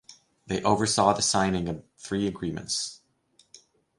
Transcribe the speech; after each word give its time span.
They 0.47 0.63
oversaw 0.63 1.13
the 1.13 1.21
signing 1.21 1.69
of 1.69 1.83
three 1.95 2.25
agreements. 2.25 3.01